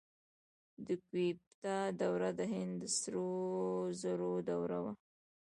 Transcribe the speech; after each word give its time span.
د 0.85 0.87
ګوپتا 1.09 1.77
دوره 2.01 2.29
د 2.39 2.41
هند 2.53 2.73
د 2.81 2.83
سرو 2.97 3.31
زرو 4.01 4.33
دوره 4.49 4.77
وه. 4.83 4.93